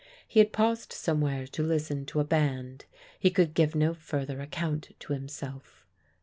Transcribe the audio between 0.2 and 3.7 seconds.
He had paused somewhere to listen to a band: he could